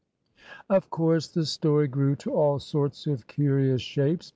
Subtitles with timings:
[0.67, 4.29] Of course the story grew to all sorts of curious shapes.